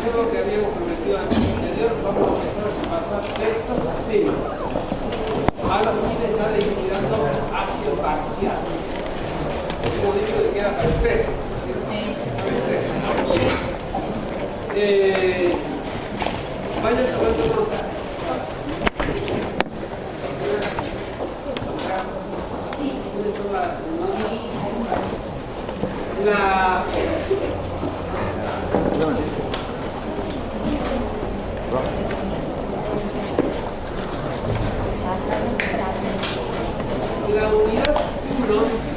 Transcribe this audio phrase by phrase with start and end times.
[0.00, 4.40] hacer lo que habíamos prometido anterior, vamos a empezar a pasar textos a temas.
[5.60, 7.16] A los fines está destinando
[7.52, 8.60] ácido parcial.
[9.84, 11.30] Hemos dicho que queda perfecto.
[14.74, 15.52] Eh,
[16.82, 17.90] vayan tomando nota.
[37.34, 37.94] La unidad
[38.42, 38.90] 1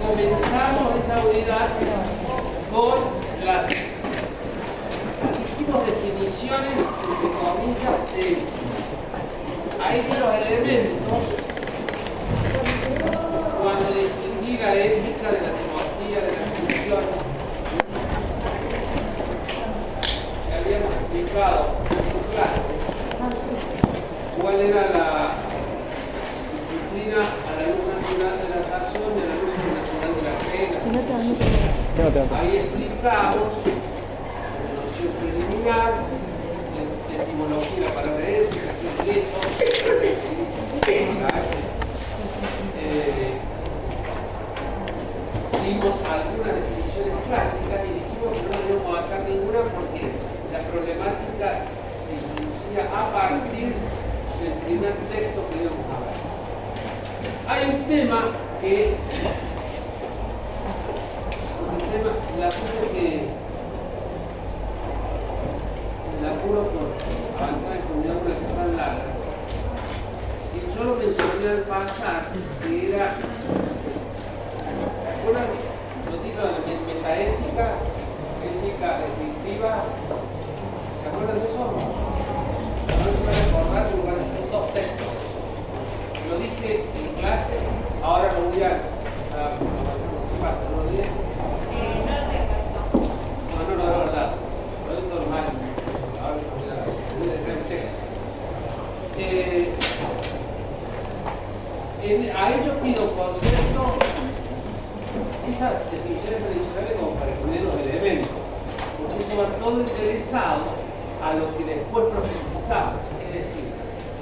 [0.00, 1.68] comenzamos esa unidad
[2.72, 2.98] con
[3.44, 3.68] las
[5.38, 8.26] dijimos definiciones entre comillas de
[9.80, 11.48] hay de los elementos
[13.62, 17.04] cuando distinguí la ética de la teología de la religión.
[20.48, 22.62] Que habíamos explicado en clase.
[24.40, 25.08] Cuál era la
[26.54, 30.34] disciplina a la luz natural de la razón y a la luz natural de la
[30.42, 31.28] fe Si no te van
[32.08, 35.92] a Ahí explicamos noción preliminar,
[37.12, 37.84] la etimología
[41.20, 41.52] la H.
[42.80, 43.36] Eh,
[45.66, 50.08] dimos algunas definiciones clásicas y dijimos que no debemos abarcar ninguna porque
[50.50, 51.48] la problemática
[52.08, 53.76] se introducía a partir
[54.40, 56.16] del primer texto que íbamos a ver.
[57.48, 58.20] Hay un tema
[58.62, 58.96] que
[61.68, 63.28] un tema, la puse que
[66.22, 66.88] la apuro por
[67.40, 69.04] avanzar en comunidad una que es tan larga.
[70.54, 70.84] Y yo
[71.48, 72.22] lo mencioné al pasar,
[72.62, 73.14] que era,
[75.00, 75.46] ¿se acuerdan?
[76.10, 77.66] Los títulos de la metaética,
[78.44, 79.70] ética descriptiva,
[81.00, 81.64] ¿se acuerdan de eso?
[82.88, 85.12] No se van a acordar porque van a ser dos textos.
[86.28, 87.56] Lo dije en clase,
[88.02, 88.66] ahora lo voy a...
[88.68, 90.60] a- ¿Qué pasa?
[90.70, 91.08] ¿No lo dije?
[93.56, 94.28] No, no, no, de verdad.
[94.86, 95.44] Lo digo normal.
[96.22, 96.84] Ahora se me olvida.
[96.84, 97.76] Me olvidé de frente.
[99.18, 99.74] Eh,
[102.04, 103.82] en- a ellos pido concepto
[105.50, 108.30] esas definiciones tradicionales como para poner los elementos.
[108.98, 109.80] Porque eso va todo
[110.38, 113.02] a lo que después profundizamos.
[113.26, 113.64] Es decir,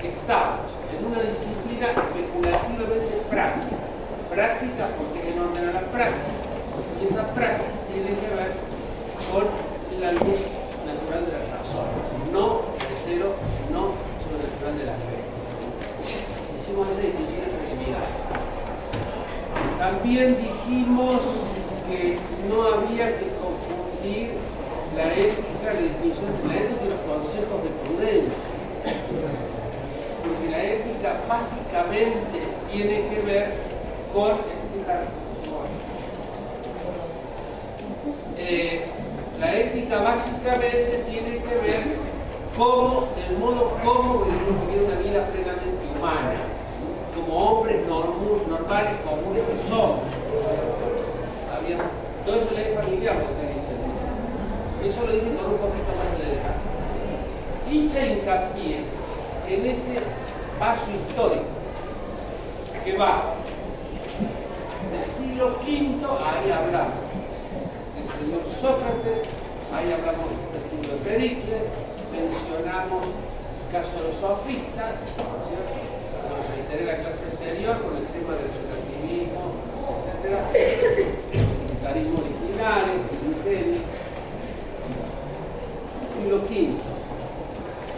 [0.00, 3.77] que estamos en una disciplina especulativamente práctica.
[4.31, 6.41] Práctica porque es en orden a la praxis.
[7.00, 8.56] Y esa praxis tiene que ver
[9.28, 9.44] con
[10.00, 10.41] la luz
[10.88, 11.88] natural de la razón.
[12.32, 13.37] No, reitero,
[13.72, 13.93] no
[14.25, 15.21] sobrenatural de la fe.
[16.56, 18.09] Hicimos esa distinción preliminar.
[19.78, 21.21] También dijimos
[21.88, 22.19] que
[22.49, 24.56] no había que confundir
[24.97, 28.51] la ética, la definición de la ética y los conceptos de prudencia.
[30.23, 32.39] Porque la ética básicamente
[32.73, 33.53] tiene que ver
[34.15, 34.56] con
[38.39, 38.85] Eh,
[39.41, 41.83] la ética básicamente tiene que ver
[42.56, 46.37] cómo, del modo como debemos vivir una vida plenamente humana,
[47.15, 50.01] como hombres normu- normales, comunes que somos.
[52.25, 53.17] Todo eso es familiar.
[54.87, 56.63] Eso lo dije con un poquito más de detalle.
[57.69, 58.85] Hice hincapié
[59.49, 59.99] en ese
[60.61, 61.57] paso histórico
[62.85, 63.35] que va
[64.93, 67.03] del siglo V, ahí hablamos
[67.99, 69.27] del señor Sócrates,
[69.75, 71.67] ahí hablamos del siglo de Pericles,
[72.15, 75.35] mencionamos el caso de los sofistas, ¿no?
[76.31, 79.51] Lo reiteré la clase anterior con el tema del relativismo,
[79.99, 80.47] etc.
[80.55, 83.97] El militarismo original, el ingenio.
[86.17, 86.73] Siglo V.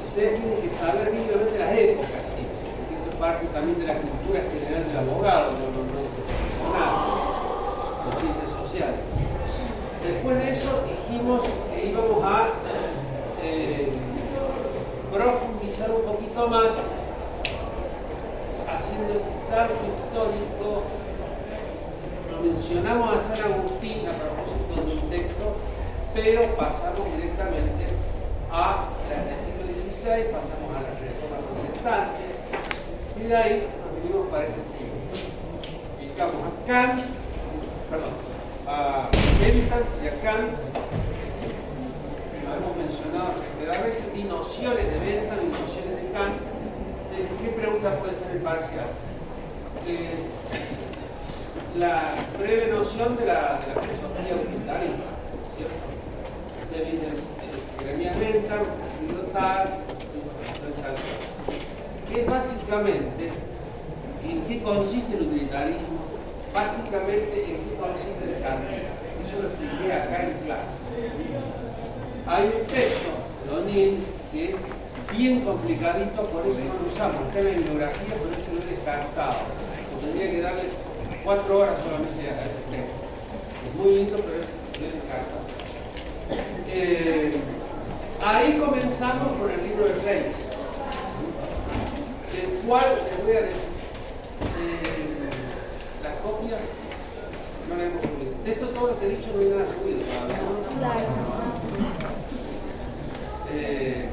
[0.09, 2.43] Ustedes tienen que saber mínimamente las épocas, ¿sí?
[2.43, 6.11] porque esto es parte también de la cultura general del abogado, no, no, no del
[6.17, 6.93] profesional,
[8.05, 9.01] de ciencias sociales.
[10.05, 11.45] Después de eso dijimos
[11.75, 12.49] que íbamos a
[13.43, 13.93] eh,
[15.13, 16.75] profundizar un poquito más
[18.69, 20.83] haciendo ese salto histórico.
[22.33, 25.57] Lo mencionamos a San Agustín a propósito de un texto,
[26.15, 27.87] pero pasamos directamente
[28.51, 29.39] a la
[30.09, 32.25] pasamos a la reforma protestante
[33.21, 34.78] y de ahí nos vinimos para este
[36.19, 36.39] tiempo.
[36.39, 37.01] Ubicamos a Kant,
[37.91, 38.15] perdón,
[38.67, 39.09] a
[39.41, 40.51] Bentham y a Kant,
[42.43, 46.37] lo hemos mencionado reiteradas veces, y nociones de Bentham y nociones de Kant.
[47.15, 48.87] Eh, ¿Qué pregunta puede ser el parcial?
[49.87, 50.27] Eh,
[51.79, 55.09] la breve noción de la, de la filosofía utilitarista,
[55.57, 55.87] ¿cierto?
[56.73, 57.15] De te dicen
[57.79, 58.57] gremiamenta,
[59.33, 59.65] tal,
[60.83, 60.97] tal,
[62.11, 63.31] que básicamente
[64.29, 66.08] en qué consiste el utilitarismo,
[66.55, 68.83] básicamente en qué consiste el cartel.
[69.31, 70.77] Yo lo expliqué acá en clase.
[72.27, 73.11] Hay un texto
[73.45, 74.57] de O'Neill que es
[75.17, 77.27] bien complicadito, por eso no lo usamos.
[77.29, 79.39] Está en la bibliografía, por eso lo he descartado.
[80.01, 80.77] Tendría que darles
[81.25, 82.99] cuatro horas solamente a ese texto.
[83.67, 84.49] Es muy lindo, pero es,
[84.81, 85.49] lo he descartado.
[86.71, 87.37] Eh,
[88.25, 90.37] ahí comenzamos con el libro de Reyes,
[92.37, 93.69] el cual les voy a decir,
[94.61, 94.98] eh,
[96.29, 96.61] copias
[97.69, 98.33] no las hemos subido.
[98.45, 100.41] De esto todo lo que he dicho no hay nada subido todavía.
[100.79, 101.07] Claro.
[103.51, 104.09] Eh,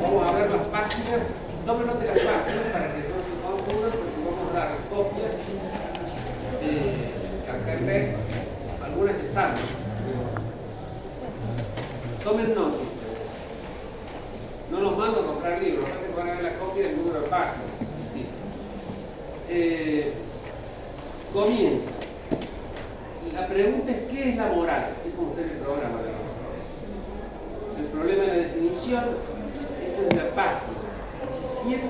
[0.00, 1.26] vamos a ver las páginas,
[1.66, 5.34] tomen nota de las páginas para que no se confundan porque vamos a dar copias
[6.60, 6.72] de
[7.46, 8.16] carteles,
[8.84, 9.54] algunas están.
[12.24, 12.84] Tomen nota.
[14.70, 17.20] No los mando a comprar libros, no se van a ver la copia del número
[17.20, 17.75] de páginas.
[19.58, 20.12] Eh,
[21.32, 21.90] comienza.
[23.32, 24.96] La pregunta es ¿qué es la moral?
[25.08, 26.00] Es como usted el programa.
[27.78, 29.04] El problema de la definición,
[29.80, 30.76] esto es la página
[31.26, 31.88] 17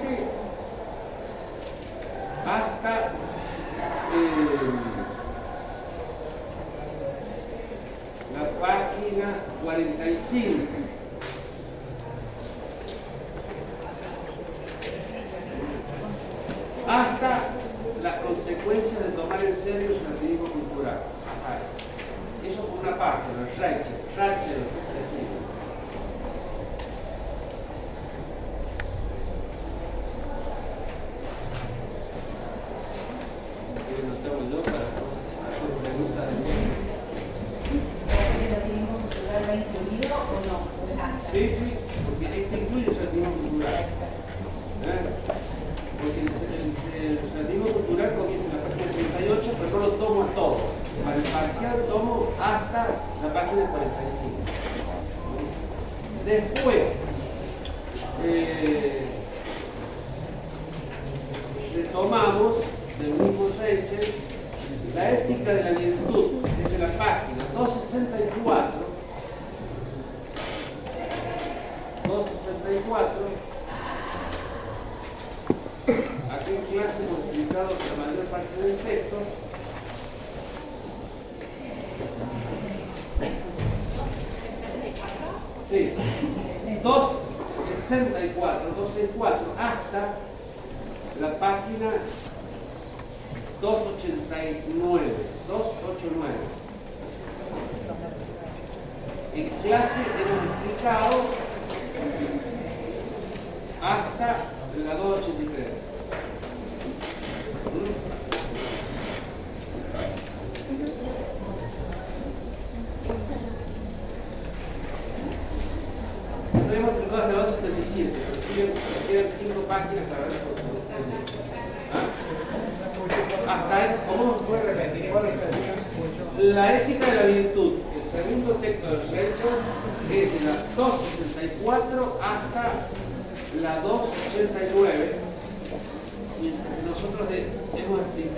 [2.46, 4.30] hasta eh,
[8.32, 9.28] la página
[9.64, 10.65] 45.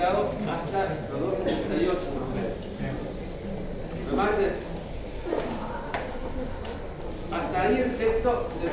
[0.09, 1.99] publicado hasta el 238.
[4.15, 4.23] ¿Me
[7.37, 8.71] Hasta ahí el texto del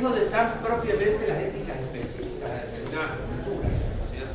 [0.00, 3.68] es donde están propiamente las éticas específicas de determinada cultura,
[4.00, 4.32] sociedad.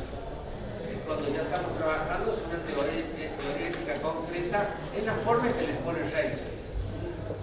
[0.86, 5.66] Es cuando ya estamos trabajando sobre una teoría, eh, ética concreta en la forma que
[5.66, 6.70] les pone Reyes.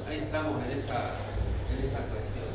[0.08, 1.20] Ahí estamos en esa,
[1.68, 2.48] en esa cuestión.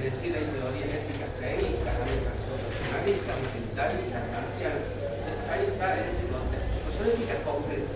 [0.00, 4.88] Es decir, hay teorías éticas creístas, hay racionalistas, utilitarias, marciales.
[5.20, 6.76] Entonces ahí está en ese contexto.
[6.96, 7.92] Son éticas concretas.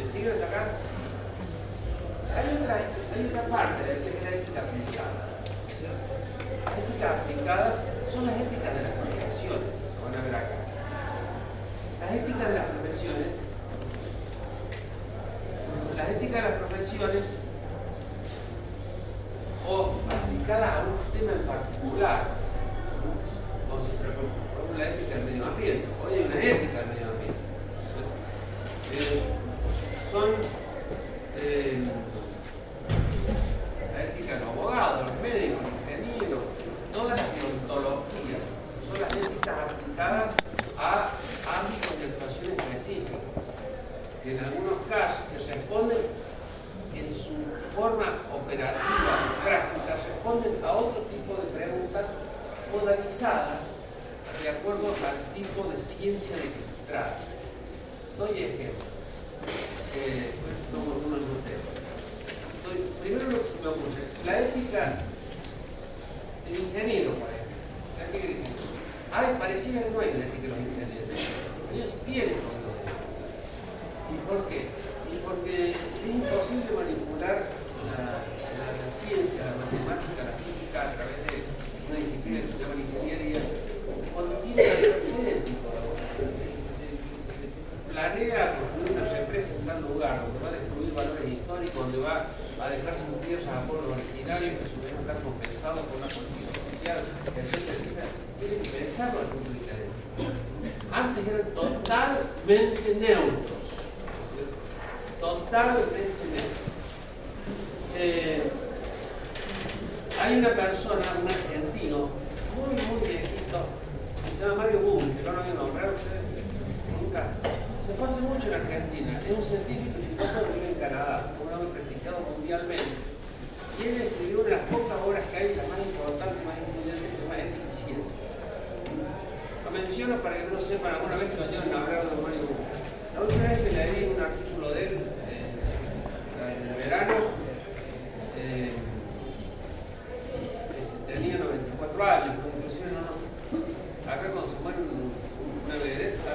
[0.00, 0.80] ¿Me siguen hasta?
[2.40, 4.03] Hay otra, hay otra parte de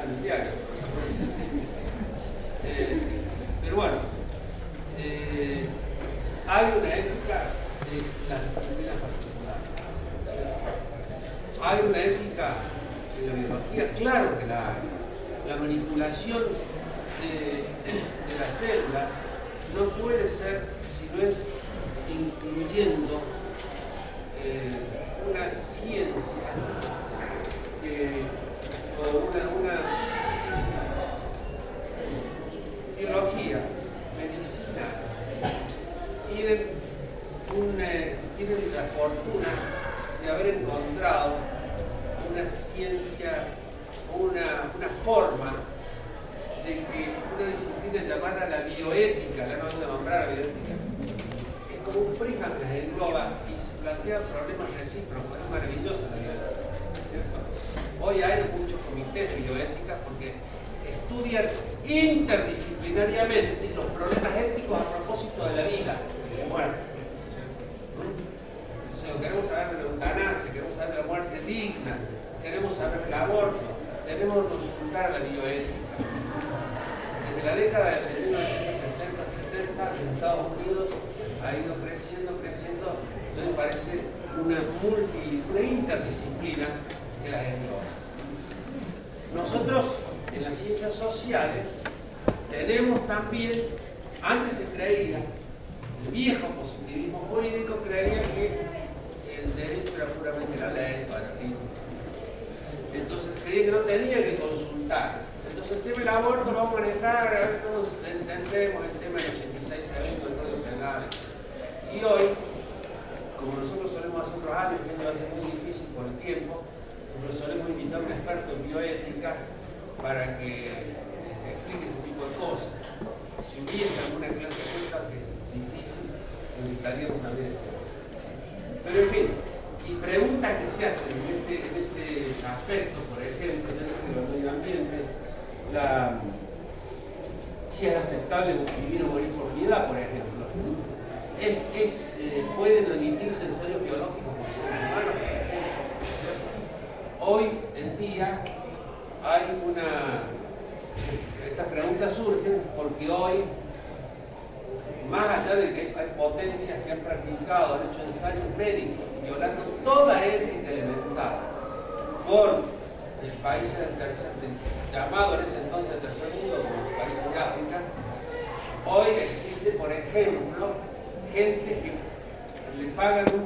[0.09, 0.51] en el diario.
[2.65, 2.99] Eh,
[3.63, 3.97] pero bueno,
[4.97, 5.67] eh,
[6.47, 7.45] hay una ética
[7.85, 7.97] de
[8.29, 9.69] las disciplinas particulares.
[11.61, 12.55] Hay una ética
[13.19, 14.99] de la biología, claro que la hay.
[15.47, 16.43] La manipulación
[17.21, 19.07] de, de las células
[19.75, 20.61] no puede ser
[20.91, 21.37] si no es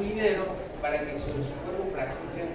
[0.03, 0.43] dinero
[0.81, 2.51] para que sobre su cuerpo practiquen,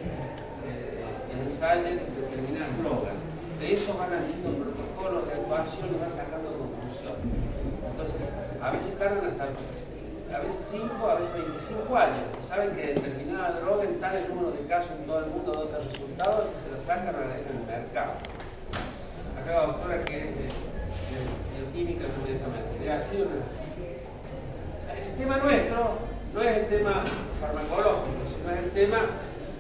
[0.69, 1.05] eh,
[1.41, 3.17] ensayen determinadas drogas.
[3.61, 7.25] De eso van haciendo protocolos de actuación y van sacando conclusiones.
[7.91, 8.23] Entonces,
[8.61, 9.49] a veces tardan hasta
[10.29, 12.29] a veces 5, a veces 25 años.
[12.47, 15.87] Saben que determinada droga en tales número de casos en todo el mundo da otros
[15.87, 18.13] resultados y se la sacan a la en el mercado.
[19.41, 20.47] Acá la doctora que es de,
[21.57, 22.79] bioquímica inmediatamente.
[22.79, 23.41] Le ha sido una...
[24.95, 27.05] El tema nuestro no es el tema
[27.41, 28.99] farmacológico, sino es el tema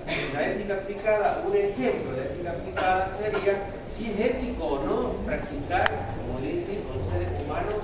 [0.07, 1.45] de la ética aplicada.
[1.47, 7.03] Un ejemplo de ética aplicada sería si es ético o no practicar, como dije, con
[7.03, 7.75] seres humanos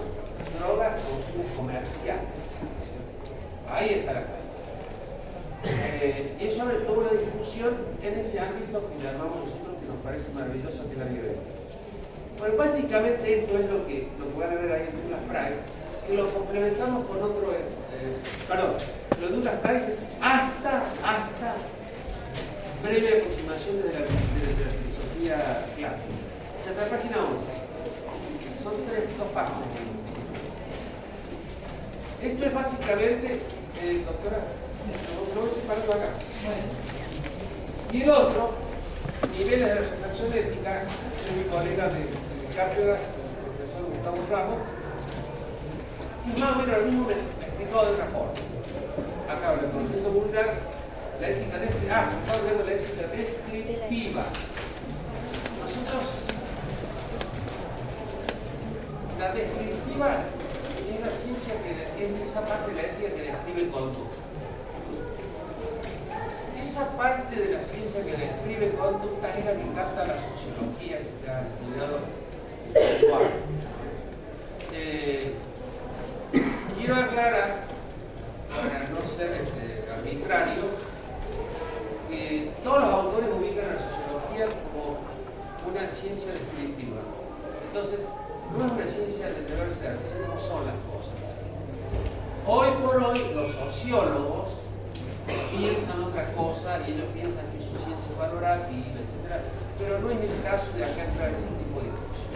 [0.58, 2.22] drogas con fines comerciales.
[3.68, 4.44] Ahí está la clave.
[5.64, 10.32] Eh, eso abre toda una discusión en ese ámbito que llamamos nosotros, que nos parece
[10.32, 11.54] maravilloso, que es la bioética.
[12.38, 15.60] Bueno, básicamente esto es lo que, lo van a ver ahí en Douglas Price,
[16.12, 17.64] lo complementamos con otro, eh,
[18.48, 18.74] perdón,
[19.20, 21.54] lo de Douglas Price es hasta, hasta
[22.82, 26.14] breve aproximación desde la, filosofía clásica.
[26.62, 27.46] Sea, hasta la página 11.
[28.62, 29.68] Son tres, dos páginas.
[32.22, 33.40] Esto es básicamente,
[33.82, 34.38] eh, doctora,
[35.34, 36.08] lo voy separando acá.
[37.92, 38.52] Y el otro,
[39.38, 44.58] niveles de reflexión ética, es mi colega de, de cátedra, el profesor Gustavo Ramos,
[46.26, 48.32] y más o menos lo mismo explicado de otra forma.
[49.28, 50.54] Acá habla con el vulgar,
[51.20, 54.24] la ética descriptiva, ah, estamos hablando de la ética descriptiva.
[55.60, 56.04] Nosotros,
[59.18, 60.08] la descriptiva
[60.88, 64.18] es la ciencia que es esa parte de la ética que describe conducta.
[66.64, 71.30] Esa parte de la ciencia que describe conducta es la que capta la sociología que
[71.30, 71.98] ha estudiado
[74.72, 75.34] eh,
[76.84, 77.64] quiero aclarar,
[78.52, 80.68] para no ser este, arbitrario,
[82.10, 85.00] que todos los autores ubican la sociología como
[85.64, 87.00] una ciencia descriptiva.
[87.72, 88.04] Entonces,
[88.52, 91.16] no es una ciencia del deber ser, es cómo son las cosas.
[92.44, 94.60] Hoy por hoy los sociólogos
[95.56, 99.40] piensan otra cosa y ellos piensan que su ciencia es valorativa, etc.
[99.80, 102.28] Pero no es el caso de acá entrar en ese tipo de cosas.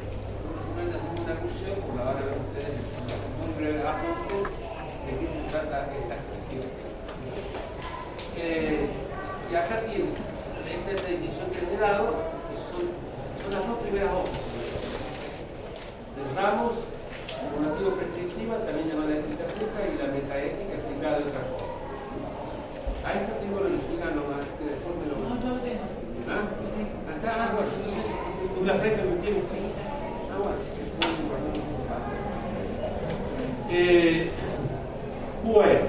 [0.65, 3.28] Simplemente hacemos una alusión, como la van a ver ustedes en
[3.59, 6.67] muy breve apunte, de qué se trata esta cuestión.
[8.39, 8.87] Eh,
[9.51, 10.15] y acá tienen
[10.69, 12.07] esta es la definición que he dado,
[12.47, 12.87] que son,
[13.43, 14.39] son las dos primeras hojas
[16.15, 16.75] de Ramos,
[17.51, 21.75] normativo prescriptiva, también llamada ética seca, y la metaética explicada de otra forma.
[23.03, 25.15] A esta tengo la original nomás, que después me lo...
[25.19, 25.83] No, yo lo tengo.
[26.29, 26.47] ¿Ah?
[27.11, 28.07] Acá, ah, bueno, entonces,
[28.55, 29.59] tú la frente me tiene usted.
[29.67, 30.78] no
[33.71, 34.31] eh,
[35.45, 35.88] bueno,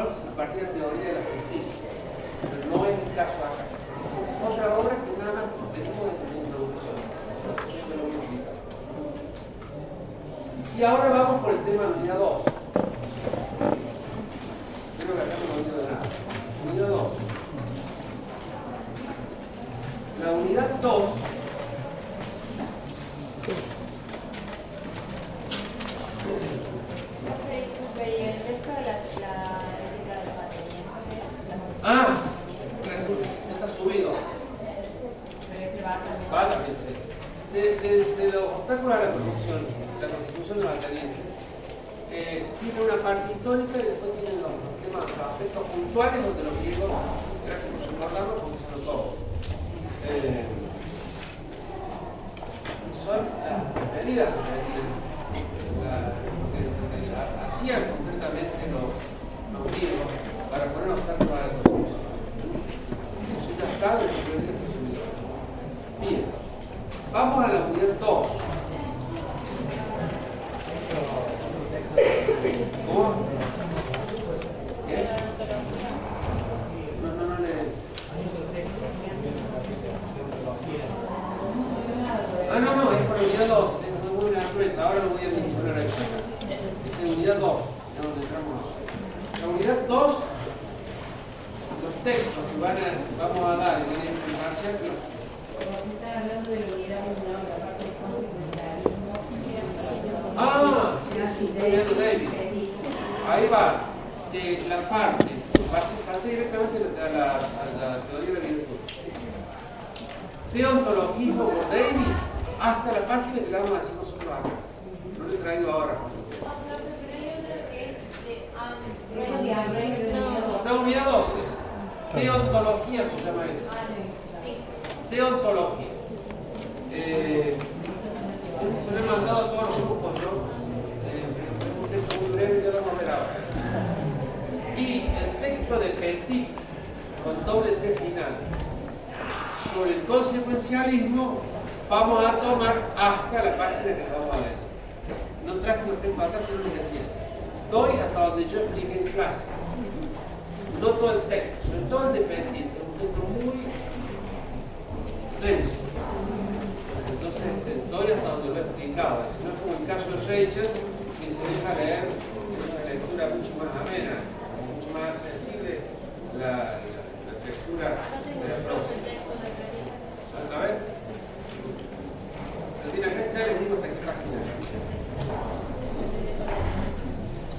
[0.00, 1.74] Scholz a partir de la teoría de la justicia,
[2.40, 3.64] pero no es el caso acá.
[4.24, 5.40] Es otra obra que nada
[5.74, 6.96] tenemos desde la introducción.
[10.78, 12.42] Y ahora vamos por el tema del día 2.
[15.00, 16.00] Creo que acá no me de nada.
[16.70, 17.06] Unidad 2.
[20.22, 21.19] La unidad 2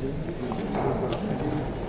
[0.01, 1.80] すごいからね。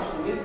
[0.00, 0.39] Lo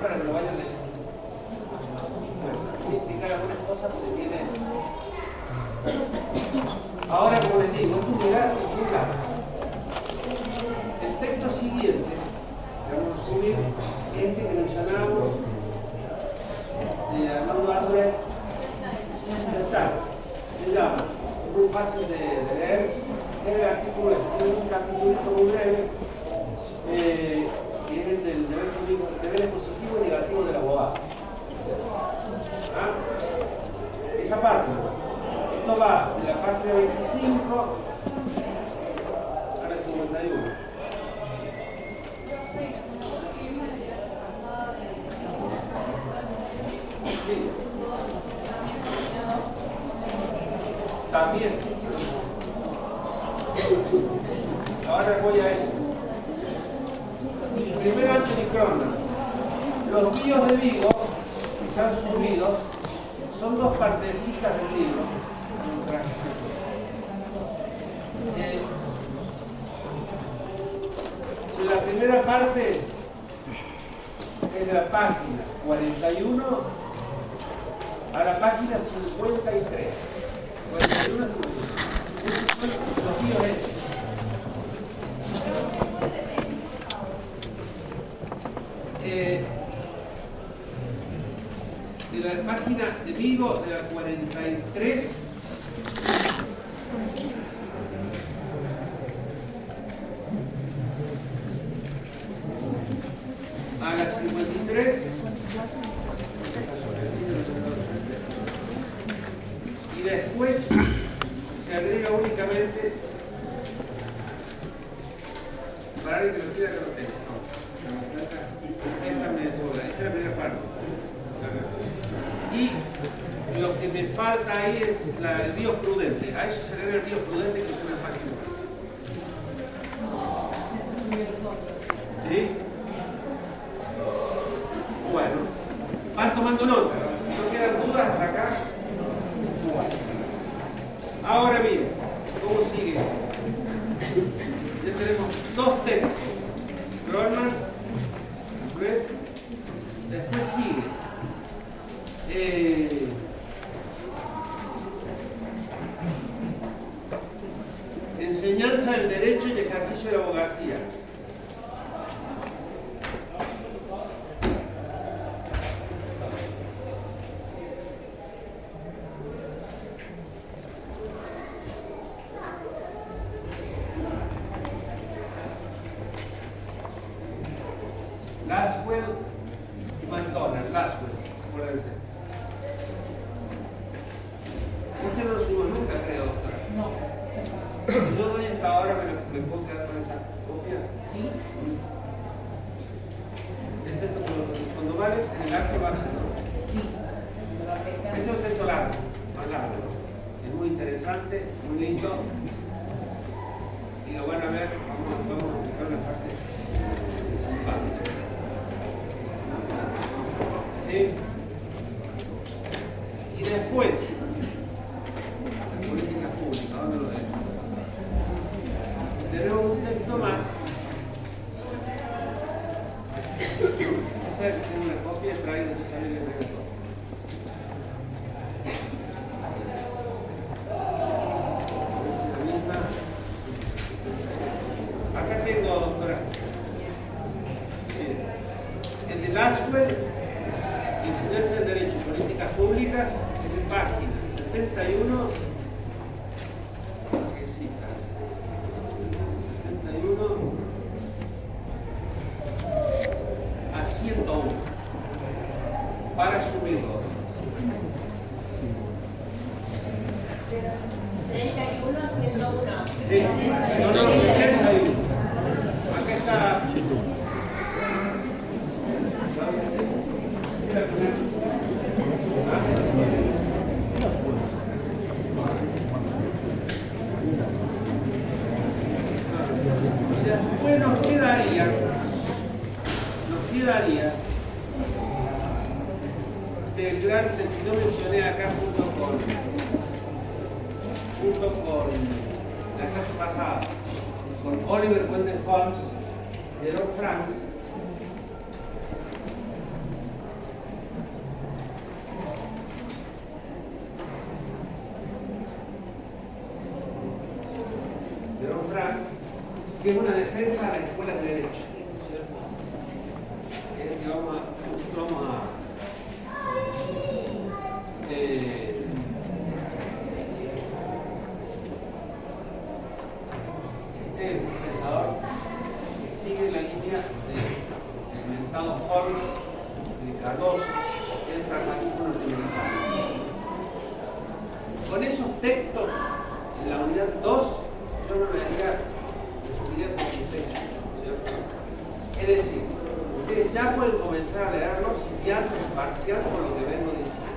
[343.52, 344.92] ya pueden comenzar a leerlos
[345.24, 345.30] y
[345.74, 347.36] parcial con lo que vengo diciendo.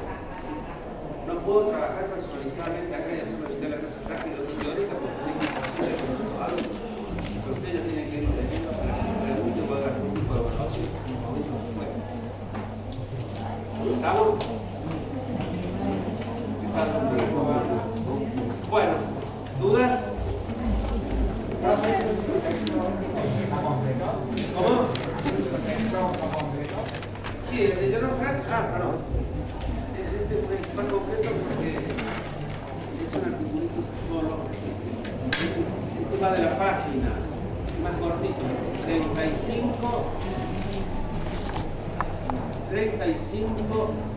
[1.27, 4.93] No puedo trabajar personalizadamente acá y hacerlo usted la clase práctica y lo que teórica
[4.97, 6.61] porque tengo imposible con lo algo.
[7.43, 10.41] Pero ustedes ya tienen que irlo leyendo para que pregunte o haga algún tipo de
[10.79, 11.89] en un momento después.
[13.89, 14.59] ¿Estamos?
[18.69, 18.93] Bueno,
[19.59, 20.08] ¿dudas?
[27.49, 28.97] Sí, el de Llorón Frank, ah, perdón.
[29.97, 31.69] Este fue el más completo porque
[33.05, 33.79] es un articulito
[35.97, 37.09] el tema de la página,
[37.81, 38.41] más cortito,
[38.85, 40.05] 35,
[42.69, 44.08] 35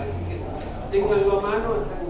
[0.00, 0.40] Así que
[0.90, 2.03] tenganlo a mano.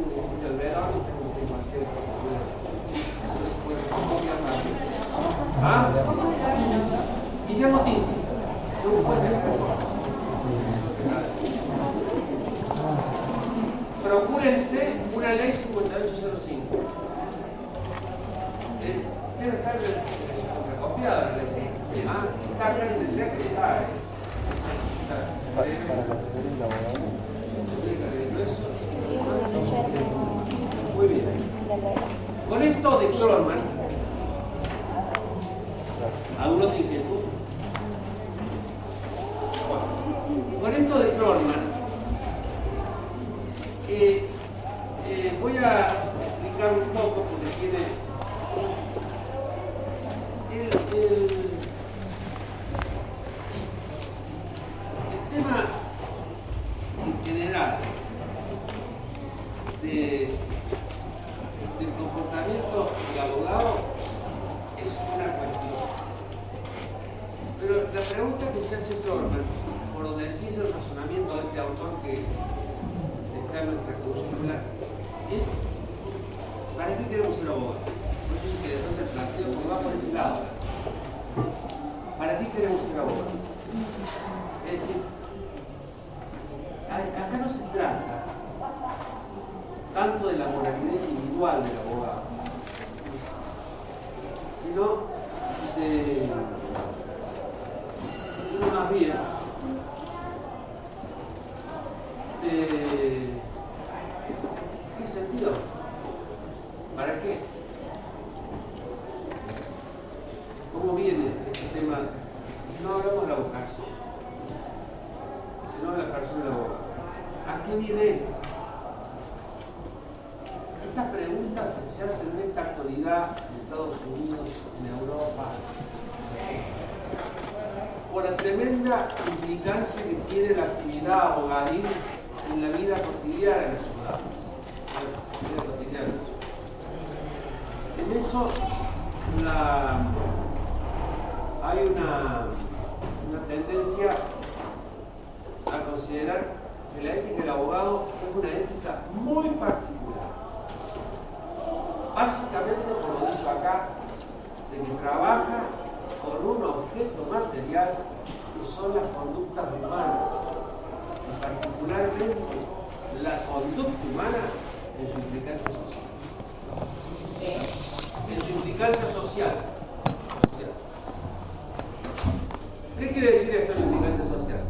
[172.98, 174.64] ¿Qué quiere decir esto el implicante social?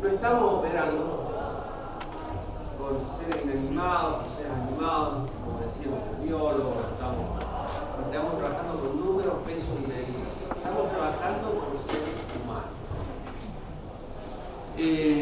[0.00, 1.28] No estamos operando
[2.78, 7.26] con seres inanimados, con seres animados, como decíamos los biólogos, estamos,
[8.06, 10.30] estamos trabajando con números, pesos y medidas.
[10.56, 12.78] Estamos trabajando con seres humanos.
[14.78, 15.17] Eh,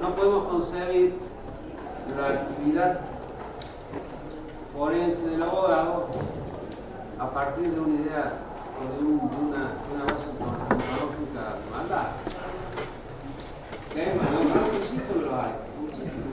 [0.00, 1.14] no podemos concebir
[2.16, 3.00] la actividad
[4.76, 6.06] forense del abogado
[7.18, 8.32] a partir de una idea
[8.78, 12.06] o de, un, de, una, una, base ontológica de maldad.
[13.92, 14.14] ¿Qué es?
[14.14, 16.30] Muchísimo lo hay, muchísimo.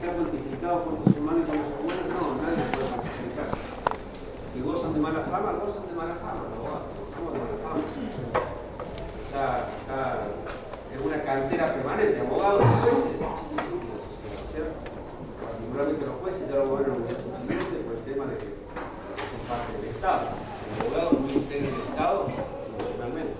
[0.00, 3.48] Está cuantificado por los humanos y los humanos, no, nadie puede cuantificar.
[4.54, 7.82] Que gozan de mala fama, gozan de mala fama, los abogados, gozamos de mala fama.
[9.30, 9.68] Ya,
[11.30, 13.12] cartera permanente, abogados y jueces.
[15.40, 18.46] Particularmente los jueces ya lo gobiernan en por el tema de que
[19.30, 20.20] son parte del Estado.
[20.70, 22.26] Los abogados no integran el Estado
[22.66, 23.34] emocionalmente.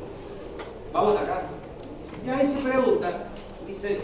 [0.92, 1.42] Vamos acá.
[2.24, 3.28] Y ahí se pregunta,
[3.66, 4.00] dice,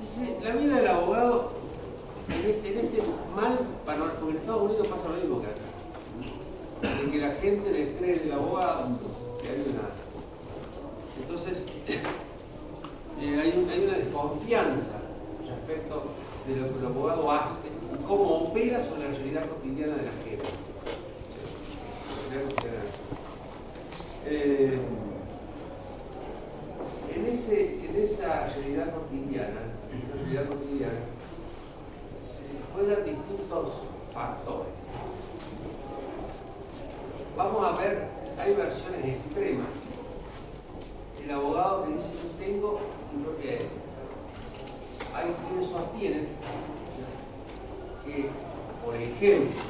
[0.00, 1.52] dice, la vida del abogado
[2.28, 3.02] este, en este,
[3.34, 7.02] mal panorama, porque en Estados Unidos pasa lo mismo que acá.
[7.02, 8.98] En que la gente le cree del abogado
[9.42, 9.93] que hay una
[11.34, 11.66] entonces,
[13.20, 15.00] eh, hay, una desconfianza
[15.40, 16.04] respecto
[16.46, 17.58] de lo que el abogado hace
[17.92, 20.48] y cómo opera sobre la realidad cotidiana de la gente.
[24.26, 24.78] Eh,
[49.24, 49.63] qué?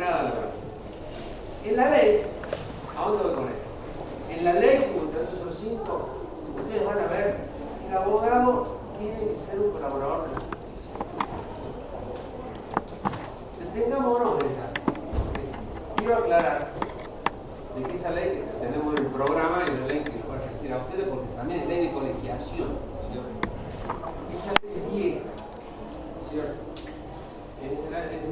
[0.00, 0.50] Nada verdad.
[1.64, 2.22] En la ley,
[2.98, 3.68] ¿a dónde voy con esto?
[4.30, 6.08] En la ley 5805,
[6.58, 7.36] ustedes van a ver
[7.80, 8.66] que el abogado
[8.98, 10.62] tiene que ser un colaborador de la justicia.
[13.74, 14.66] Detengámonos en esta.
[15.96, 16.68] Quiero aclarar
[17.76, 20.38] de que esa ley que tenemos en el programa y la ley que va a
[20.52, 22.68] regir a ustedes, porque también es ley de colegiación.
[24.34, 25.20] Esa ley es vieja,
[26.30, 26.54] ¿cierto?
[27.62, 28.28] Es de la- es de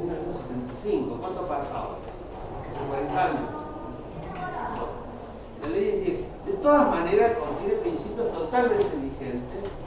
[0.83, 1.89] 1975, ¿cuánto ha pasado?
[2.65, 3.51] Hace 40 años.
[5.61, 6.25] La ley vieja.
[6.45, 9.61] De todas maneras, contiene principios totalmente vigentes.
[9.61, 9.81] Este,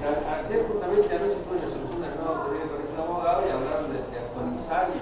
[0.00, 3.86] Ayer justamente anoche fue una resolución del nuevo Colegio de Colegio de Abogados y hablaron
[3.92, 4.98] de, de actualizar y,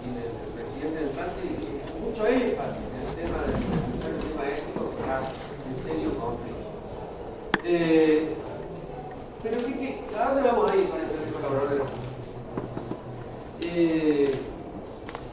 [0.00, 4.42] y el, el presidente entrante hizo mucho énfasis en el tema de actualizar el tema
[4.48, 6.68] ético que está en serio conflicto.
[7.64, 8.34] Eh,
[9.42, 11.99] pero ¿qué, qué, ¿a dónde vamos a ir con este tema laboral?
[13.72, 14.32] Eh,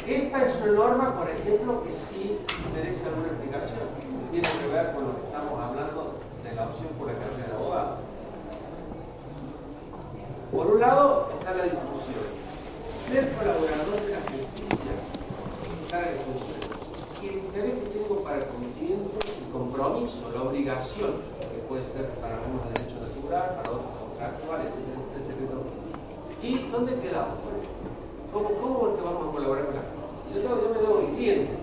[0.05, 2.37] esta es una norma, por ejemplo, que sí
[2.71, 3.89] merece alguna explicación.
[4.31, 7.55] Tiene que ver con lo que estamos hablando de la opción por la carrera de
[7.55, 7.97] abogado.
[10.51, 12.25] Por un lado está la discusión.
[12.85, 14.93] Ser colaborador de la justicia
[15.81, 16.61] está la discusión.
[17.23, 22.05] Y el interés que tengo para el conocimiento, el compromiso, la obligación, que puede ser
[22.21, 25.57] para algunos derecho natural, para otros contractual, etcétera, el secreto.
[26.43, 27.41] ¿Y dónde quedamos?
[28.37, 30.43] ¿Cómo, cómo es que vamos a colaborar con la justicia?
[30.43, 31.53] Yo, yo me debo cliente.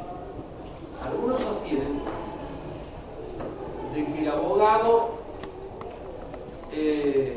[1.04, 2.00] Algunos sostienen
[3.94, 5.10] de que el abogado
[6.72, 7.36] eh,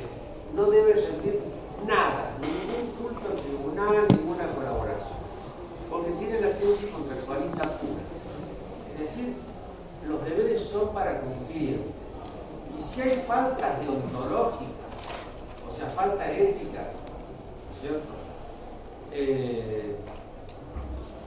[0.56, 1.40] no debe rendir
[1.86, 5.20] nada, ningún culto al tribunal, ninguna colaboración,
[5.92, 8.02] porque tiene la tesis contractualista pura.
[8.96, 9.36] Es decir,
[10.08, 11.84] los deberes son para cumplir.
[12.76, 14.74] Y si hay faltas deontológicas,
[15.70, 16.88] o sea, faltas éticas,
[17.80, 18.17] ¿cierto?
[19.12, 19.96] Eh,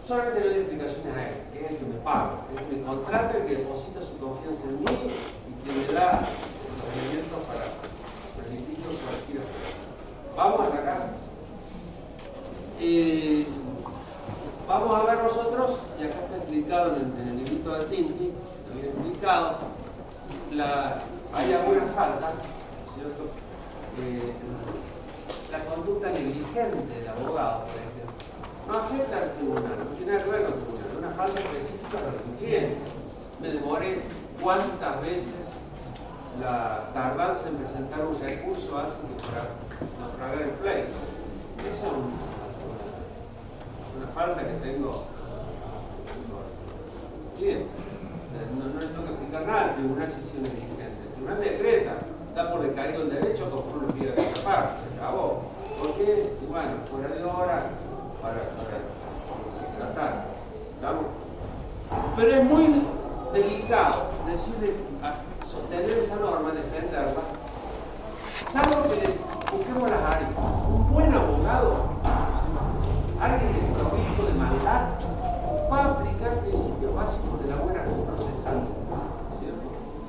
[0.06, 2.86] solamente le doy explicaciones a él, que es el que me paga, el que me
[2.86, 7.64] contrata, el que deposita su confianza en mí y que me da los elementos para
[8.36, 9.42] permitir cualquier
[10.36, 11.10] Vamos a atacar.
[12.80, 13.46] Eh,
[14.66, 18.32] vamos a ver nosotros, y acá está explicado en el, en el librito de Tinti,
[18.74, 19.58] bien explicado,
[21.32, 22.32] hay algunas faltas,
[22.94, 23.24] ¿cierto?
[24.00, 24.32] Eh,
[25.50, 28.04] la conducta negligente del abogado, por ejemplo,
[28.68, 31.98] no afecta al tribunal, no tiene nada que ver con el tribunal, una falta específica
[31.98, 32.76] para mi cliente.
[33.40, 34.02] Me demoré
[34.40, 35.54] cuántas veces
[36.40, 39.08] la tardanza en presentar un recurso hace que
[40.00, 40.96] naufragar el pleito.
[41.60, 42.30] Eso es un-
[44.00, 45.04] una falta que tengo
[47.32, 47.66] el cliente.
[48.56, 51.02] No, no le tengo que explicar nada al tribunal si es negligente.
[51.08, 51.94] El tribunal decreta,
[52.34, 54.89] da por decaído el derecho conforme pide la otra parte.
[56.10, 57.70] Y bueno, fuera de hora
[58.20, 58.78] para, para
[59.78, 60.24] tratar.
[62.16, 62.82] Pero es muy
[63.32, 64.74] delicado decirle,
[65.44, 67.22] sostener esa norma, defenderla,
[68.50, 69.14] salvo que le
[69.56, 70.30] busquemos las áreas.
[70.68, 71.74] Un buen abogado,
[73.20, 74.82] alguien desprovisto de maldad,
[75.72, 77.80] va a aplicar principios básicos de la buena.
[77.84, 79.66] ¿cierto?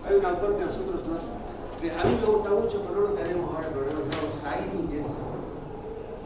[0.07, 1.41] Hay un autor que nosotros, no-
[1.81, 4.99] que a mí me gusta mucho, pero no lo tenemos ahora, se llama Saín, que
[5.01, 5.05] es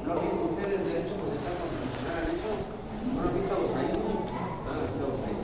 [0.06, 2.14] ¿No han visto ustedes el derecho procesal constitucional?
[2.22, 2.54] ¿Han hecho?
[3.10, 3.90] ¿No han visto los ahí?
[3.90, 5.42] Ah, lo han visto los ahí.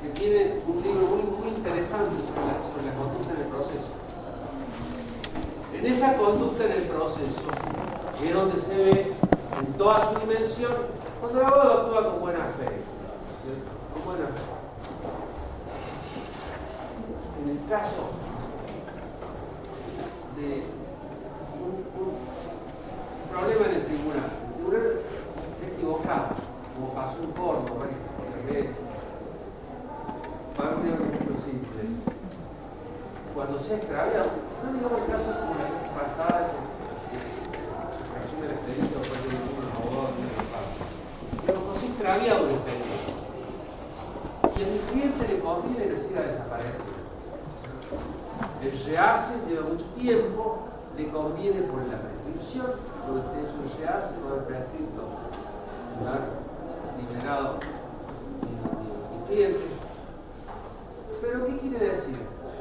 [0.00, 3.92] Que tiene un libro muy, muy interesante sobre la, conducta en el proceso.
[5.74, 7.44] En esa conducta en el proceso
[8.24, 9.12] es donde se ve
[9.58, 10.72] en toda su dimensión
[11.20, 12.72] cuando el abogado actúa con buena fe.
[13.44, 13.68] ¿cierto?
[13.92, 14.40] Con buena fe.
[17.44, 18.19] En el caso
[20.40, 20.64] de
[21.52, 22.16] un, un
[23.28, 24.30] problema en el tribunal.
[24.40, 25.04] El tribunal
[25.52, 26.28] se ha equivocado,
[26.74, 28.76] como pasó en Córdoba varias veces.
[30.56, 31.80] Para un ejemplo simple.
[33.34, 34.30] Cuando se ha extraviado,
[34.64, 36.56] no digamos casos como la vez pasada, ese,
[37.52, 37.60] que
[38.16, 40.80] resume el expediente por parte de unos abogados de parte.
[41.46, 42.88] Pero cuando se ha extraviado el expediente,
[44.56, 46.99] y mi cliente le conviene que siga desapareciendo.
[48.62, 50.58] El rehace lleva mucho tiempo,
[50.94, 52.66] le conviene por la prescripción,
[53.00, 55.02] entonces es este un rehace no es prescrito,
[56.98, 57.56] liberado
[58.42, 59.66] ni, cliente.
[61.22, 62.18] Pero ¿qué quiere decir?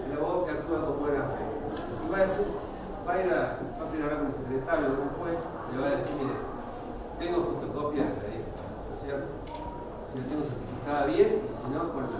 [0.07, 1.43] El abogado que actúa con buena fe.
[2.05, 2.47] Y va a decir,
[3.05, 5.39] va a ir a, va a hablar con el secretario o un juez,
[5.73, 6.35] le va a decir, mire,
[7.19, 9.27] tengo fotocopia de la ¿no es cierto?
[10.13, 12.19] Si la tengo certificada bien y si no, con la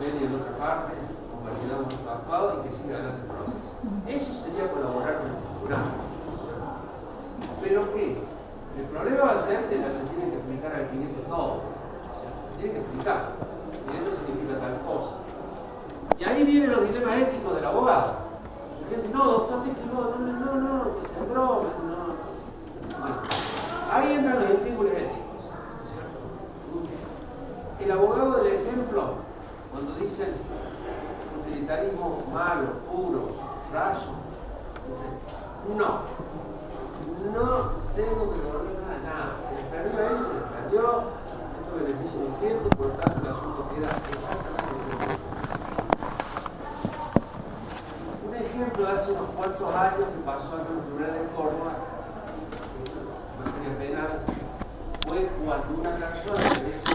[0.00, 1.13] ven en otra parte
[1.44, 3.70] mantengamos atrapado y que siga adelante el proceso.
[4.08, 5.92] Eso sería colaborar con el programa.
[7.62, 8.18] Pero que
[8.74, 11.60] el problema va a ser que la que tienen que explicar al cliente todo.
[12.56, 13.36] Tienen que explicar.
[13.70, 15.14] Y esto significa tal cosa.
[16.18, 18.24] Y ahí vienen los dilemas éticos del abogado.
[18.80, 22.14] El cliente, no, doctor, déjelo, no, no, no, no, que se broma, no.
[23.00, 23.16] Bueno,
[23.90, 25.44] ahí entran los intríngulos éticos.
[25.92, 26.18] ¿cierto?
[27.80, 29.14] El abogado del ejemplo,
[29.72, 30.28] cuando dicen,
[31.46, 33.28] utilitarismo malo, puro,
[33.72, 34.12] raso.
[34.82, 35.10] Entonces,
[35.76, 36.00] no,
[37.32, 39.32] no tengo que devolver nada, nada.
[39.48, 40.82] Se les perdió a se les perdió,
[41.60, 45.14] esto beneficio del cliente, por lo tanto el asunto queda exactamente lo
[48.28, 51.72] Un ejemplo de hace unos cuantos años que pasó en el Tribunal de Córdoba,
[53.34, 54.12] en materia penal,
[55.06, 56.93] fue cuando una persona que había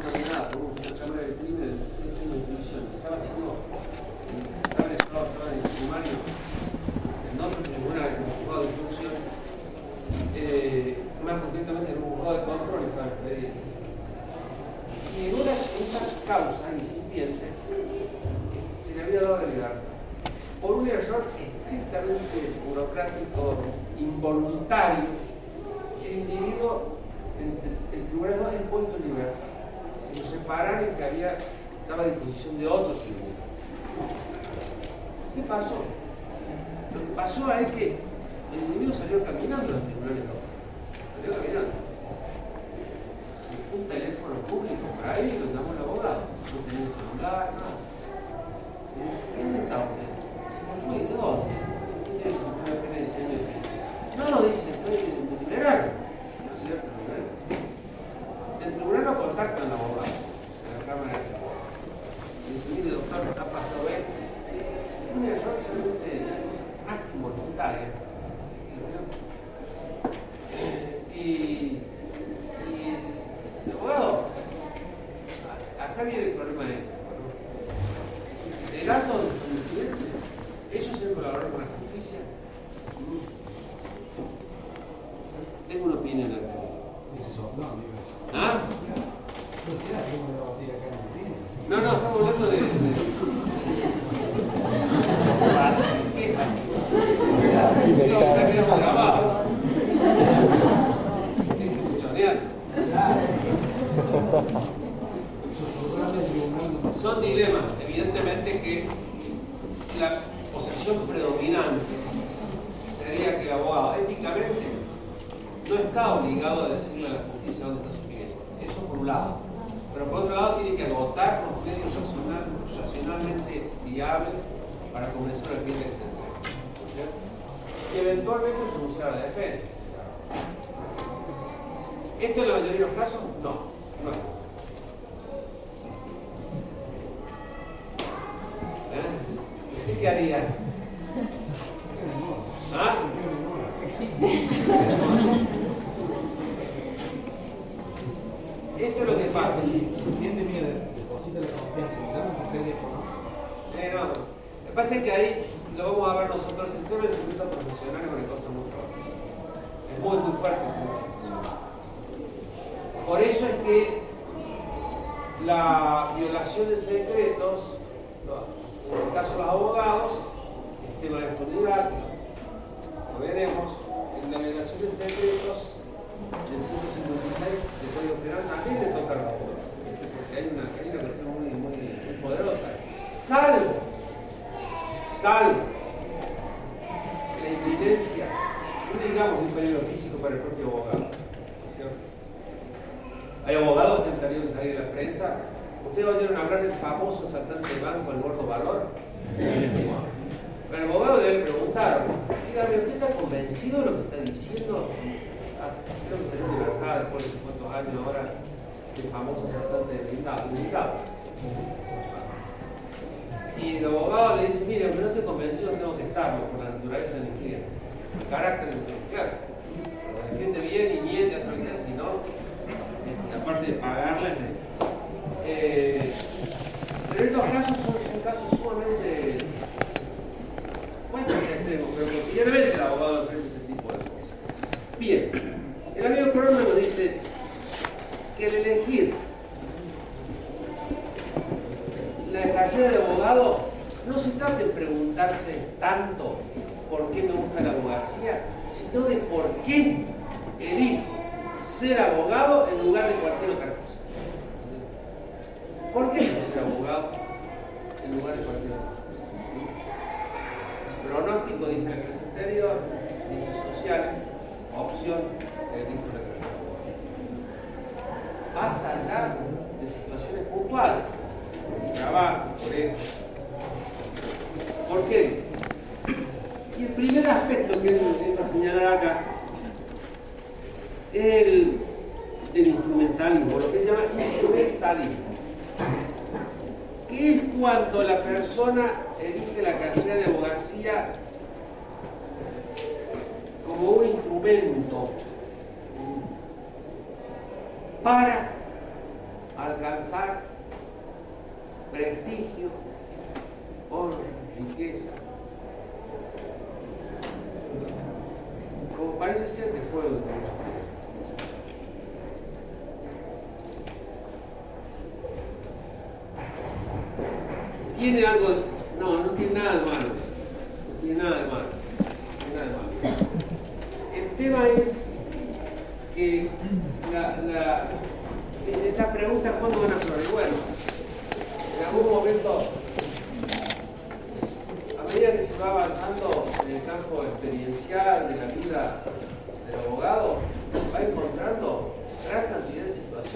[169.42, 169.79] aplauda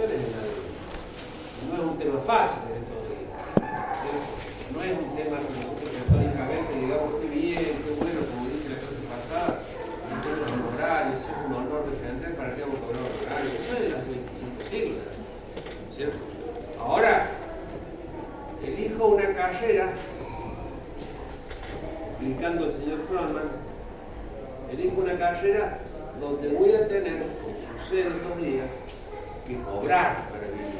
[0.02, 0.10] en
[1.70, 3.30] no es un tema fácil en estos días.
[4.74, 8.82] No es un tema que nosotros retóricamente digamos qué bien, qué bueno, como dije la
[8.82, 9.62] clase pasada,
[10.10, 13.54] en términos honorarios, es un honor defender para que vamos a cobrar honorarios.
[13.54, 15.14] Eso es de las 25 siglos.
[15.96, 16.18] ¿cierto?
[16.82, 17.30] Ahora,
[18.66, 19.94] elijo una carrera,
[22.18, 23.50] explicando el señor Froman,
[24.74, 25.78] elijo una carrera
[26.20, 28.66] donde voy a tener, como sucede estos días,
[29.74, 30.74] que cobrar para vivir.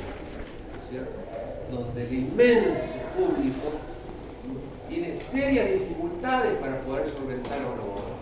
[1.72, 3.72] Donde el inmenso público
[4.90, 8.14] tiene serias dificultades para poder solventar a un abogado.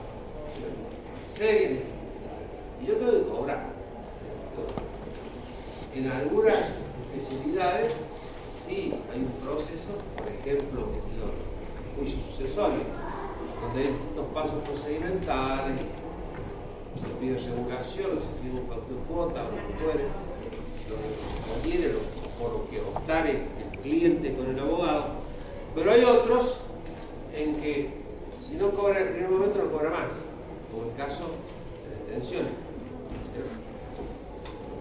[0.56, 0.80] ¿cierto?
[1.28, 1.92] Serias dificultades.
[2.82, 3.72] Y yo tengo que cobrar.
[5.94, 6.70] En algunas
[7.14, 7.94] especialidades
[8.66, 11.34] sí hay un proceso, por ejemplo, que se llama
[11.98, 12.86] juicio sucesorio,
[13.62, 15.82] donde hay distintos pasos procedimentales,
[17.02, 20.06] se pide regulación, se pide un papel cuota, o lo que fuere,
[20.90, 21.96] lo que conviene,
[22.40, 25.06] por lo que optare el cliente con el abogado,
[25.76, 26.58] pero hay otros
[27.36, 27.90] en que
[28.36, 30.08] si no cobra en el primer momento no cobra más,
[30.72, 31.24] como el caso
[31.84, 32.52] de las detenciones,
[33.34, 33.52] ¿cierto?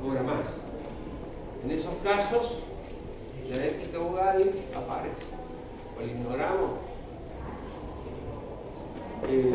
[0.00, 0.46] No cobra más.
[1.64, 2.58] En esos casos,
[3.50, 4.38] la ética abogada
[4.74, 5.26] aparece.
[5.96, 6.70] O la ignoramos.
[9.28, 9.54] Eh,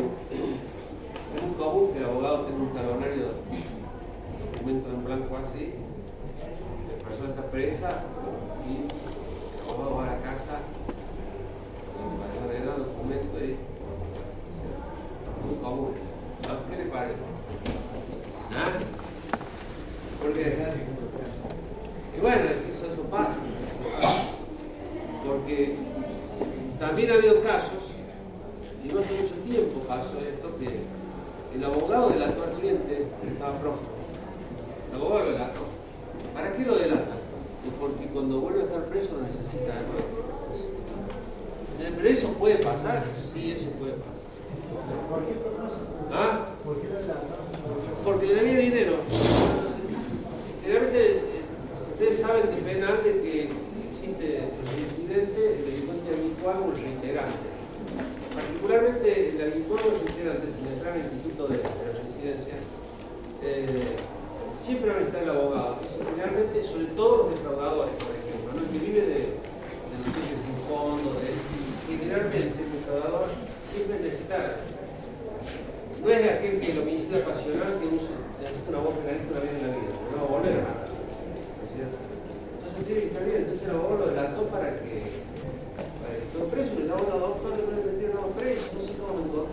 [1.36, 3.26] es muy común que el abogado tenga un talonario
[4.52, 5.74] documento en blanco así,
[7.16, 8.02] persona está presa
[8.68, 10.60] y el abogado va a la casa
[12.18, 13.38] para le da documento
[15.62, 15.92] común.
[16.44, 17.14] ¿A ¿Qué le parece?
[18.54, 18.72] ¿Ah?
[20.20, 20.56] Porque
[22.16, 23.40] y bueno, eso, eso pasa.
[25.24, 25.76] Porque
[26.78, 27.92] también ha habido casos,
[28.84, 33.96] y no hace mucho tiempo pasó esto, que el abogado delató al cliente estaba prófugo.
[34.90, 35.75] El abogado lo delató.
[36.36, 37.16] ¿Para qué lo delata?
[37.64, 40.12] Pues Porque cuando vuelve a estar preso lo necesita de nuevo.
[41.80, 44.26] Eh, Pero eso puede pasar, sí, eso puede pasar.
[46.12, 46.46] ¿Ah?
[48.04, 48.96] Porque le debía dinero.
[50.62, 51.22] Generalmente, eh,
[51.92, 53.48] ustedes saben que penal de que
[53.88, 57.48] existe el incidente, el delincuente habitual o el reiterante.
[58.34, 62.54] Particularmente el habitual o el reiterante, si entrar al instituto de, de la residencia,
[63.42, 63.96] eh,
[64.66, 65.78] siempre van a estar el abogado.
[65.94, 68.58] Generalmente, sobre todo los defraudadores, por ejemplo, ¿no?
[68.58, 71.30] el que vive de, de cheques sin fondo, de,
[71.86, 73.30] generalmente el defraudador
[73.70, 74.58] siempre necesita
[76.02, 78.14] no es aquel que el homicidio pasional que usa,
[78.68, 80.86] una voz penalista una vez en la vida, no va a volver a matar.
[80.86, 81.02] ¿no?
[82.62, 84.94] Entonces tiene que estar bien, entonces el abogado lo delató para que,
[85.98, 89.18] para que preso, y el abogado doctor le puede meter a preso, no sé cómo
[89.18, 89.46] lo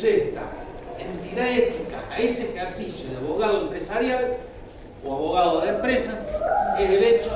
[0.00, 0.42] proyecta
[0.98, 4.36] entidad ética a ese ejercicio de abogado empresarial
[5.04, 6.16] o abogado de empresas
[6.78, 7.27] es el hecho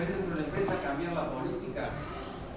[0.00, 1.90] salir dentro de una empresa, cambiar la política.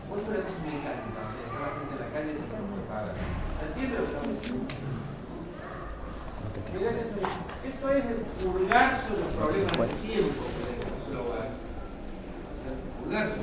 [0.10, 3.16] Hoy por eso es mecánica, o la gente en la calle no puede pagar.
[3.60, 4.36] ¿Se entiende lo que estamos
[6.74, 7.22] esto,
[7.64, 8.04] esto es
[8.44, 10.44] purgar sobre los problemas del tiempo,
[11.08, 11.44] que lo va a
[13.28, 13.43] hacer.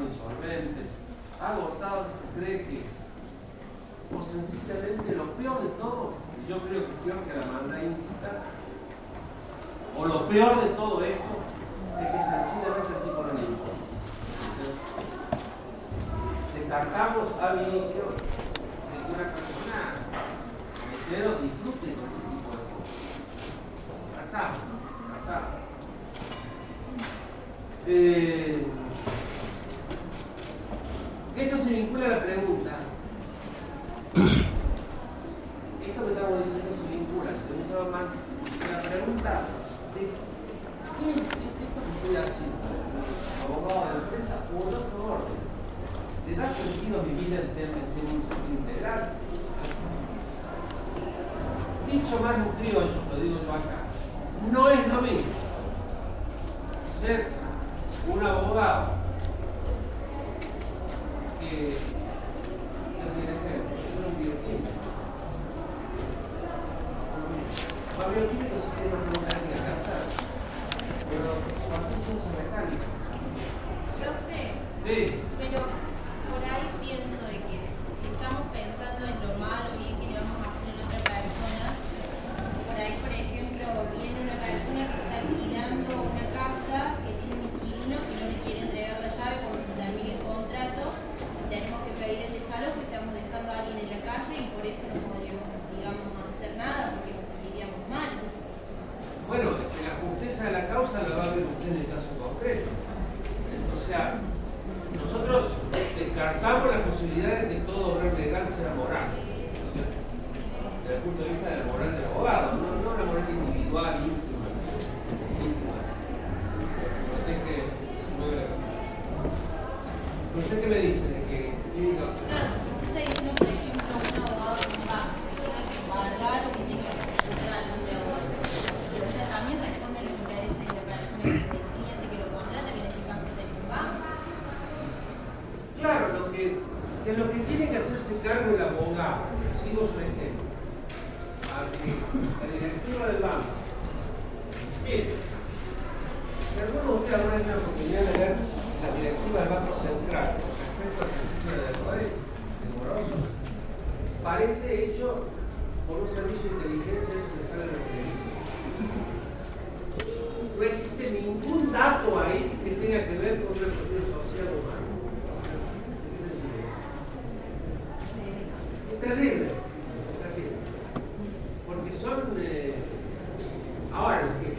[0.00, 0.88] estado insolventes,
[1.40, 2.80] agotados que cree que,
[4.14, 7.82] o sencillamente lo peor de todo, y yo creo que es peor que la maldad
[7.82, 8.42] incita,
[9.96, 11.34] o lo peor de todo esto,
[12.00, 13.70] es que sencillamente el tipo no le importa.
[16.54, 18.22] Descartamos al inicio de
[18.96, 19.80] que una persona,
[20.86, 22.94] reitero, disfrute con este tipo de cosas.
[24.06, 24.58] Descartamos,
[25.10, 25.60] descartamos.
[27.86, 28.59] Eh,
[32.08, 32.59] la pregunta.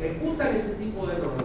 [0.01, 1.40] ejecutan ese tipo de normas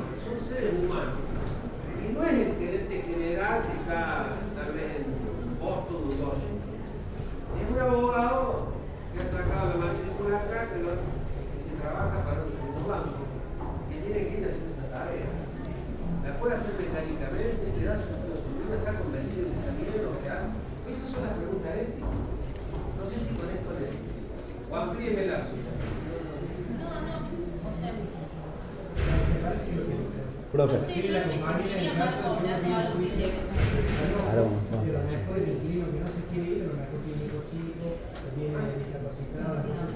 [30.67, 30.93] profe.
[30.93, 35.49] Sí, yo me sentiría más cobrando a los Claro, no, Pero a lo mejor el
[35.55, 39.55] inquilino que no se quiere ir, a lo mejor tiene hijos chicos, que viene discapacitado,
[39.63, 39.87] no sé,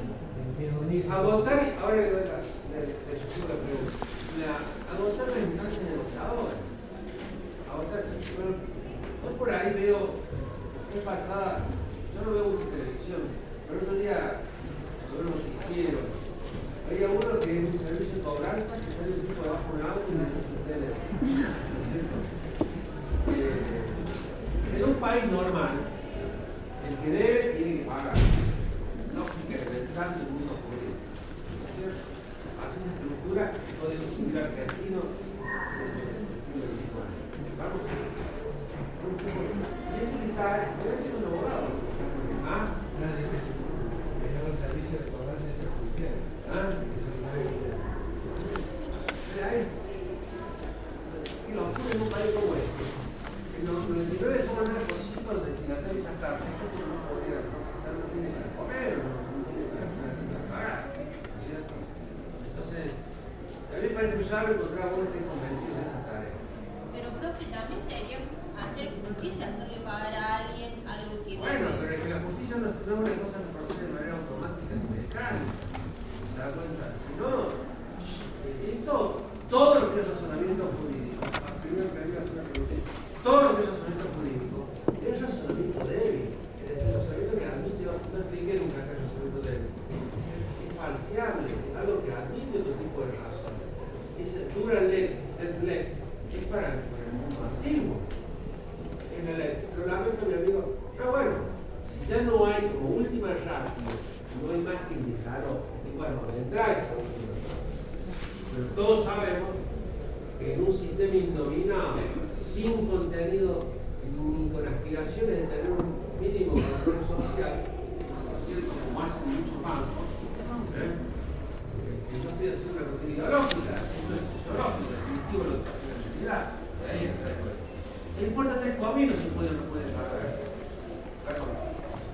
[0.47, 1.05] entiendo dónde ir.
[1.11, 3.93] Agotar, ahora le voy doy la, pregunta.
[4.91, 6.55] agotar la instancia negociadora.
[7.71, 8.55] Agotar, bueno,
[9.21, 10.01] yo por ahí veo,
[10.95, 11.67] es pasada,
[12.15, 13.23] yo no veo mucha televisión,
[13.67, 14.40] pero otro día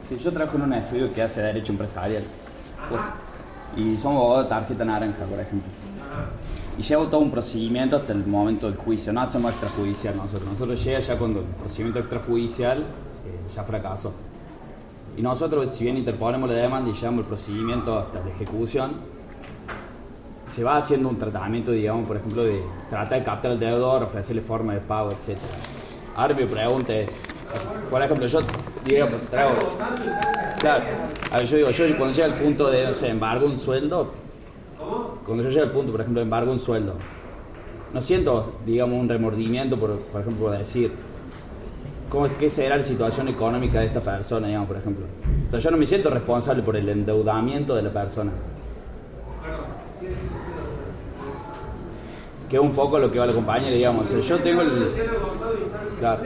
[0.08, 2.22] Sí, yo trabajo en un estudio que hace derecho empresarial.
[2.88, 3.00] Pues,
[3.76, 5.68] y somos abogados de tarjeta naranja, por ejemplo.
[6.78, 9.12] Y llevo todo un procedimiento hasta el momento del juicio.
[9.12, 10.48] No hacemos extrajudicial nosotros.
[10.48, 14.12] Nosotros llega ya cuando el procedimiento extrajudicial eh, ya fracasó.
[15.16, 18.92] Y nosotros, si bien interponemos la demanda y llevamos el procedimiento hasta la ejecución,
[20.46, 24.42] se va haciendo un tratamiento, digamos, por ejemplo, de tratar de captar al deudor, ofrecerle
[24.42, 25.36] forma de pago, etc.
[26.14, 27.10] Ahora mi pregunta es,
[27.90, 28.40] por ejemplo, yo
[30.58, 30.84] Claro,
[31.44, 34.12] yo digo, yo cuando llega al punto de, no sé, embargo un sueldo,
[35.24, 36.94] cuando yo llego al punto, por ejemplo, de embargo un sueldo,
[37.92, 40.92] no siento, digamos, un remordimiento, por, por ejemplo, de decir,
[42.08, 45.06] ¿cómo es que será la situación económica de esta persona, digamos, por ejemplo?
[45.46, 48.32] O sea, yo no me siento responsable por el endeudamiento de la persona.
[52.48, 54.08] Que es un poco lo que va la compañía, digamos.
[54.26, 54.70] Yo tengo el...
[55.98, 56.22] Claro.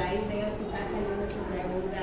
[0.00, 2.00] Ahí llega a su casa y uno se pregunta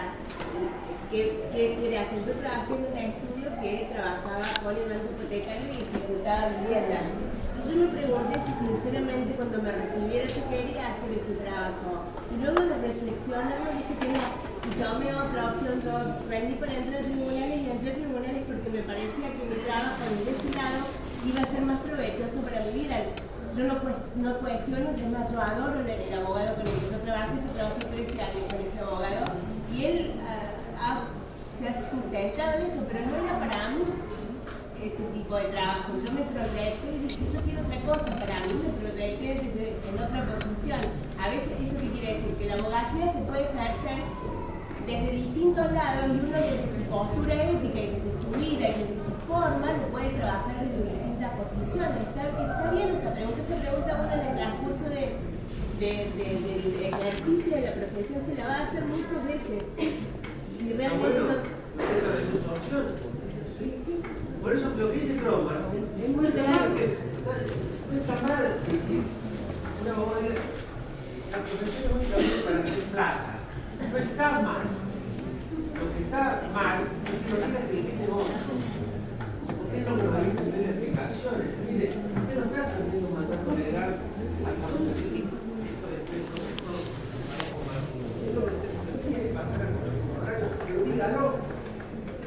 [1.10, 1.22] qué,
[1.54, 2.22] qué quiere hacer.
[2.26, 7.06] Yo trabajé en un estudio que trabajaba con el banco hipotecario y ejecutaba viviendas.
[7.58, 12.06] Y yo me pregunté si sinceramente cuando me recibiera yo quería hacer ese trabajo.
[12.30, 14.24] Y luego de reflexionando dije que no.
[14.66, 15.94] Y tomé otra opción, yo
[16.30, 20.02] vendí para entrar a tribunales y entré a tribunales porque me parecía que mi trabajo
[20.10, 20.82] de ese lado
[21.26, 22.98] iba a ser más provechoso para mi vida.
[23.56, 23.76] Yo no,
[24.16, 27.78] no cuestiono, es más, yo adoro el, abogado con el que yo trabajo, yo trabajo
[27.80, 29.26] 13 años con ese abogado,
[29.74, 31.08] y él ah, ha-
[31.58, 33.84] se ha sustentado en eso, pero no era para mí
[34.84, 35.96] ese tipo de trabajo.
[36.04, 39.96] Yo me proyecté y dije, yo quiero otra cosa para mí, me proyecté desde, en
[40.04, 40.82] otra posición.
[41.16, 42.36] A veces, ¿eso qué quiere decir?
[42.36, 44.04] Que la abogacía se puede ejercer
[44.86, 49.16] desde distintos lados y uno desde su postura ética desde su vida y desde su
[49.32, 50.92] forma lo puede trabajar desde
[51.76, 52.08] posiciones.
[52.08, 55.04] Está, está bien esa pregunta, esa pregunta uno en el transcurso de,
[55.80, 59.60] de- de- del ejercicio de la profesión se la va a hacer muchas veces.
[59.76, 61.56] Si realmente bueno, no-
[62.32, 62.92] sus opciones.
[63.60, 63.94] Sí, sí.
[64.42, 65.54] Por eso lo que dice Croma
[66.00, 66.86] es muy real que
[67.92, 68.46] no está mal
[69.82, 70.42] una diga,
[71.32, 73.32] la profesión es únicamente para hacer plata.
[73.92, 74.64] No está mal.
[75.76, 76.22] Lo que está
[76.54, 77.38] mal es que lo
[77.68, 77.82] que.
[78.08, 78.75] Porque
[79.84, 81.50] lo que nos habita en las explicaciones.
[81.68, 83.92] Mire, usted no está cumpliendo un mandato legal
[84.46, 86.72] se dice esto es esto, esto,
[87.36, 87.84] algo más.
[88.24, 89.76] Es lo que usted tiene que pasar a
[90.16, 91.24] correcto, pero dígalo.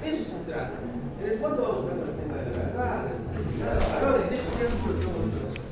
[0.02, 0.76] De eso se trata.
[1.22, 4.34] En el fondo vamos a con el tema de la verdad, de los valores, en
[4.34, 5.64] eso queda mucho tiempo nosotros.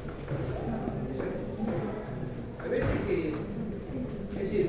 [2.58, 4.66] A veces que, es decir,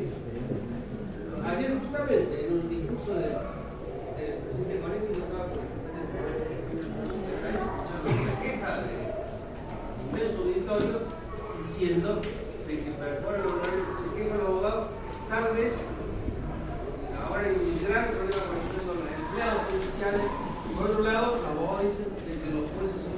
[1.46, 3.28] ayer justamente en un discurso de,
[4.18, 5.70] del presidente Conejo yo estaba con el
[6.78, 9.08] presidente de país escuchando una queja de
[10.08, 11.18] inmenso auditorio
[11.62, 14.88] diciendo de que perforan los horarios, se quejan los abogados,
[15.30, 15.74] tal vez
[17.14, 20.28] ahora hay un gran problema con el tema de los empleados judiciales.
[20.74, 23.18] Por otro lado, los abogados dicen de que los jueces son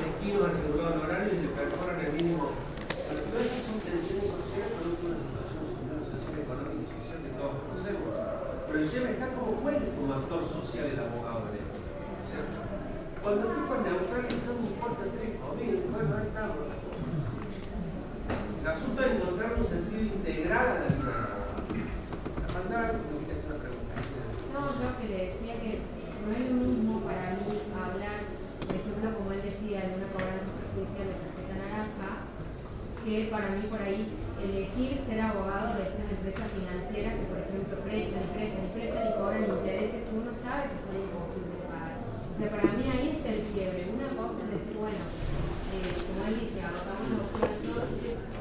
[0.00, 2.56] mezquinos al regular el horario y le perforan el mínimo.
[3.04, 7.18] Pero todas esas son tensiones sociales producto de una situación, una situación económica y social
[7.20, 8.06] que todos conocemos.
[8.64, 11.78] Pero el tema está como juegue como actor social el abogado en esto.
[12.32, 12.58] ¿cierto?
[13.20, 16.84] Cuando el tipo es neutral, no me importa tres comidas, bueno, ahí estamos.
[18.64, 21.68] El asunto es encontrar un sentido integral a la vida del abogado.
[22.40, 23.92] La mandar, me quería hacer una pregunta.
[24.56, 25.72] No, yo que le decía que
[26.24, 28.24] no es lo mismo para mí hablar,
[28.64, 32.10] por ejemplo, como él decía, de una cobranza judicial de tarjeta naranja,
[33.04, 34.08] que para mí por ahí
[34.40, 39.02] elegir ser abogado de estas empresas financieras que, por ejemplo, prestan y prestan y prestan
[39.04, 40.32] y cobran intereses que uno
[40.70, 41.64] que son imposibles.
[41.64, 43.84] O sea, para mí ahí está el quiebre.
[43.84, 45.04] Una cosa es decir, bueno,
[45.74, 46.34] eh, como él
[47.14, 48.33] los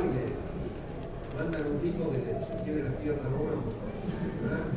[0.00, 0.24] y le
[1.36, 3.62] mandan un tipo que le quiere las piernas a uno,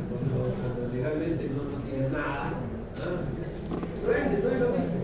[0.10, 2.50] cuando, legalmente no, no tiene nada.
[2.50, 2.68] ¿ah?
[2.98, 3.22] ¿verdad?
[4.04, 5.00] No es, no es lo mismo.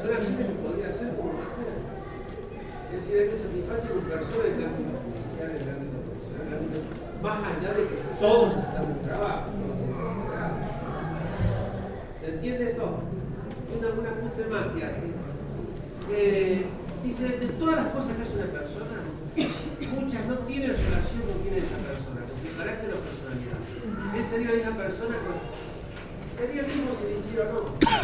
[0.00, 1.72] Son las gente que podría hacer como lo hacer.
[2.90, 6.46] Es decir, hay que satisface con personas en el ámbito judicial, en el ámbito profesional,
[6.46, 6.78] el ámbito
[7.22, 9.46] más allá de que todos necesitamos trabajo.
[12.20, 12.98] ¿Se entiende esto?
[13.78, 15.06] Una, una punta más que hace.
[16.10, 16.66] Eh,
[17.02, 18.61] dice, de todas las cosas que hace una persona,
[20.28, 23.58] no tienen relación con quién es esa persona, con su carácter o personalidad.
[24.16, 25.30] Él sería la misma persona que...
[26.40, 28.01] Sería el mismo si le hiciera no.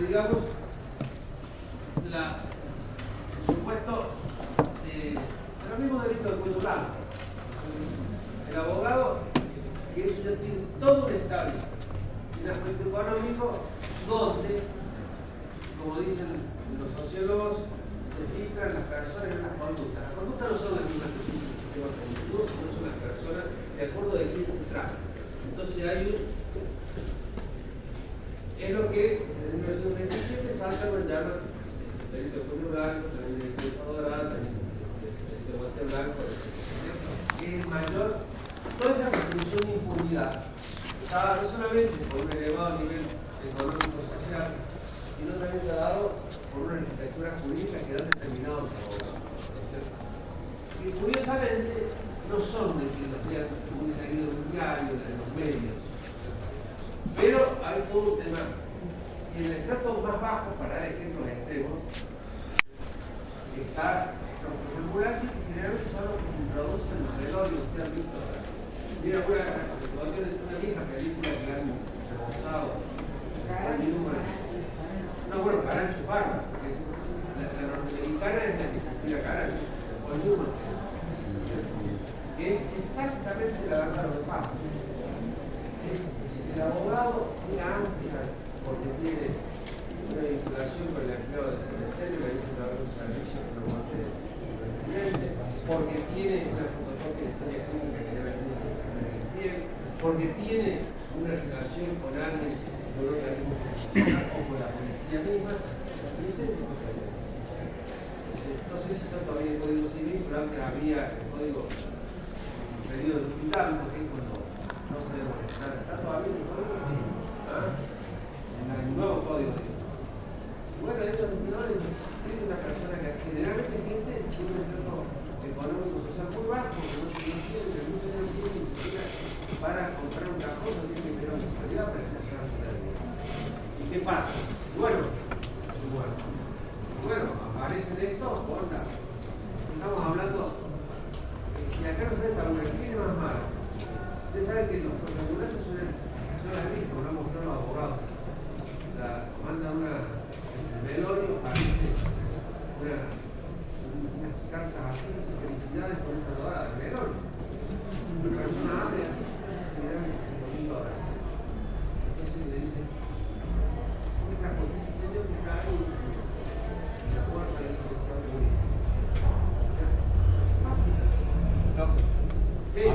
[0.00, 0.38] digamos,
[2.10, 2.36] la,
[3.40, 4.10] el supuesto
[4.84, 6.90] de, de los mismos delitos de cuello blanco.
[8.50, 9.18] El abogado,
[9.94, 11.54] que eso ya tiene todo un estable
[12.42, 13.58] en aspecto económico,
[14.08, 14.62] donde,
[15.82, 16.28] como dicen
[16.78, 17.58] los sociólogos,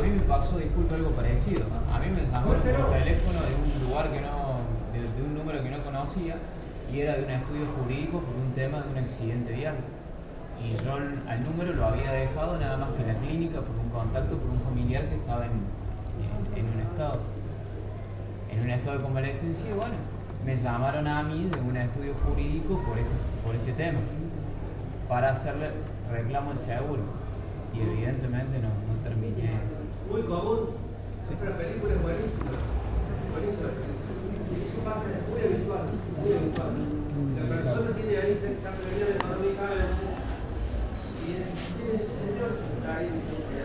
[0.01, 1.61] a mí me pasó, disculpa, algo parecido.
[1.93, 5.69] A mí me llamó por teléfono de un lugar que no, de, un número que
[5.69, 6.37] no conocía
[6.91, 9.75] y era de un estudio jurídico por un tema de un accidente vial.
[10.57, 13.89] Y yo al número lo había dejado nada más que en la clínica por un
[13.89, 15.51] contacto, por un familiar que estaba en,
[16.55, 17.19] en, un estado
[18.51, 19.95] en un estado de convalecencia y bueno,
[20.45, 23.15] me llamaron a mí de un estudio jurídico por ese,
[23.45, 23.99] por ese tema,
[25.07, 25.69] para hacerle
[26.11, 27.01] reclamo de seguro.
[27.73, 29.80] Y evidentemente no, no terminé
[30.11, 30.59] muy común.
[31.23, 31.33] Sí.
[31.39, 32.51] Pero película es buenísima.
[33.31, 33.69] Buenísima.
[33.71, 35.85] Es muy habitual,
[36.19, 36.73] muy habitual.
[37.39, 39.65] La persona tiene ahí esta pérdida económica
[41.21, 41.31] y
[41.77, 42.51] tiene 68
[42.91, 43.60] años.